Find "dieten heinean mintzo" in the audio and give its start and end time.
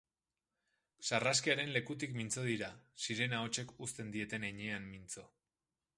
4.17-5.29